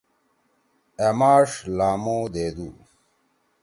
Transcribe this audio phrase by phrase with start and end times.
[1.05, 2.67] أ ماݜ لامو دیدُو۔